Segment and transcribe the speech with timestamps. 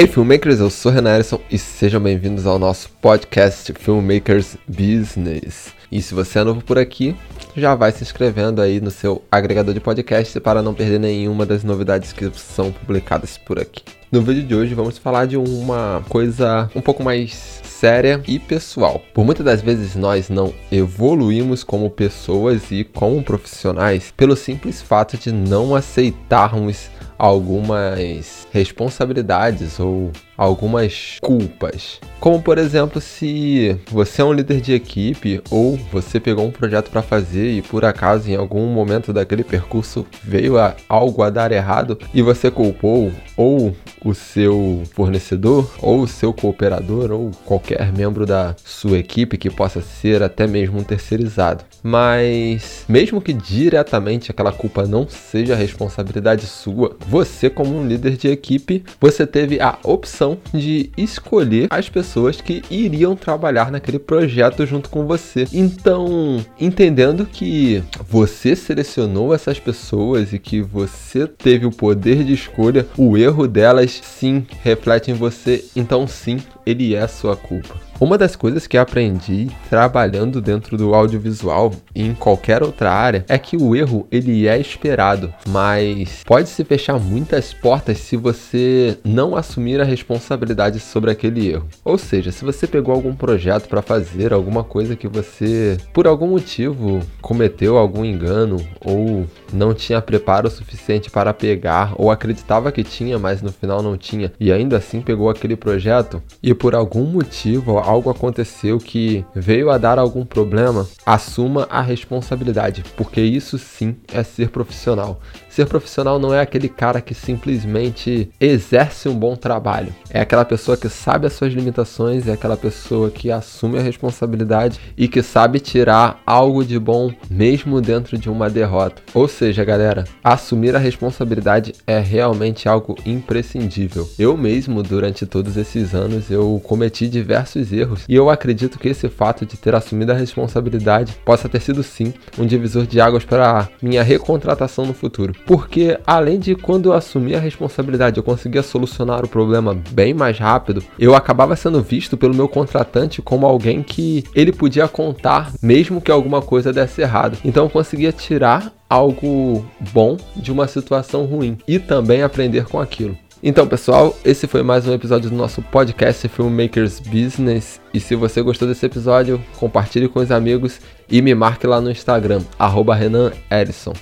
[0.00, 5.74] Hey filmmakers, eu sou Renan Erison e sejam bem-vindos ao nosso podcast Filmmakers Business.
[5.90, 7.16] E se você é novo por aqui,
[7.56, 11.64] já vai se inscrevendo aí no seu agregador de podcast para não perder nenhuma das
[11.64, 13.82] novidades que são publicadas por aqui.
[14.12, 19.02] No vídeo de hoje vamos falar de uma coisa um pouco mais séria e pessoal.
[19.12, 25.16] Por muitas das vezes nós não evoluímos como pessoas e como profissionais pelo simples fato
[25.16, 26.88] de não aceitarmos
[27.18, 32.00] algumas responsabilidades ou algumas culpas.
[32.20, 36.90] Como por exemplo, se você é um líder de equipe ou você pegou um projeto
[36.90, 41.50] para fazer e por acaso em algum momento daquele percurso veio a, algo a dar
[41.52, 43.74] errado e você culpou ou
[44.04, 49.80] o seu fornecedor ou o seu cooperador ou qualquer membro da sua equipe que possa
[49.80, 51.64] ser até mesmo um terceirizado.
[51.82, 58.28] Mas mesmo que diretamente aquela culpa não seja responsabilidade sua, você como um líder de
[58.28, 64.90] equipe, você teve a opção de escolher as pessoas que iriam trabalhar naquele projeto junto
[64.90, 65.46] com você.
[65.52, 72.86] Então, entendendo que você selecionou essas pessoas e que você teve o poder de escolha,
[72.96, 77.87] o erro delas sim reflete em você, então sim, ele é sua culpa.
[78.00, 83.36] Uma das coisas que aprendi trabalhando dentro do audiovisual e em qualquer outra área é
[83.36, 89.34] que o erro ele é esperado, mas pode se fechar muitas portas se você não
[89.34, 91.66] assumir a responsabilidade sobre aquele erro.
[91.84, 96.28] Ou seja, se você pegou algum projeto para fazer alguma coisa que você por algum
[96.28, 103.18] motivo cometeu algum engano ou não tinha preparo suficiente para pegar ou acreditava que tinha,
[103.18, 107.87] mas no final não tinha e ainda assim pegou aquele projeto e por algum motivo
[107.88, 114.22] algo aconteceu que veio a dar algum problema, assuma a responsabilidade, porque isso sim é
[114.22, 115.20] ser profissional.
[115.48, 119.92] Ser profissional não é aquele cara que simplesmente exerce um bom trabalho.
[120.10, 124.78] É aquela pessoa que sabe as suas limitações, é aquela pessoa que assume a responsabilidade
[124.96, 129.02] e que sabe tirar algo de bom mesmo dentro de uma derrota.
[129.14, 134.08] Ou seja, galera, assumir a responsabilidade é realmente algo imprescindível.
[134.18, 137.77] Eu mesmo, durante todos esses anos, eu cometi diversos erros
[138.08, 142.12] e eu acredito que esse fato de ter assumido a responsabilidade possa ter sido sim
[142.38, 145.32] um divisor de águas para minha recontratação no futuro.
[145.46, 150.38] Porque além de quando eu assumi a responsabilidade eu conseguia solucionar o problema bem mais
[150.38, 156.00] rápido, eu acabava sendo visto pelo meu contratante como alguém que ele podia contar mesmo
[156.00, 157.38] que alguma coisa desse errado.
[157.44, 163.16] Então eu conseguia tirar algo bom de uma situação ruim e também aprender com aquilo.
[163.42, 167.80] Então, pessoal, esse foi mais um episódio do nosso podcast Filmmakers Business.
[167.94, 171.90] E se você gostou desse episódio, compartilhe com os amigos e me marque lá no
[171.90, 172.98] Instagram, arroba.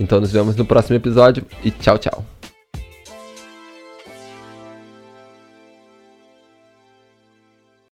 [0.00, 2.35] Então nos vemos no próximo episódio e tchau, tchau.